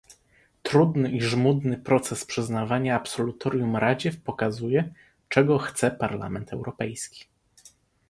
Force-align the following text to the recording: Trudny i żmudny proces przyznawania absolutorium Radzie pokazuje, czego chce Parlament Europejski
Trudny 0.63 1.11
i 1.11 1.21
żmudny 1.21 1.77
proces 1.77 2.25
przyznawania 2.25 2.95
absolutorium 2.95 3.75
Radzie 3.75 4.11
pokazuje, 4.11 4.93
czego 5.29 5.57
chce 5.57 5.91
Parlament 5.91 6.53
Europejski 6.53 7.25